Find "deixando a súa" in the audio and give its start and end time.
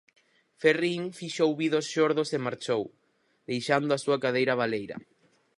3.49-4.17